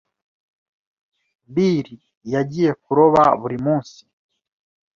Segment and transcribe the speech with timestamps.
[1.53, 1.87] Bill
[2.33, 4.01] yagiye kuroba buri munsi.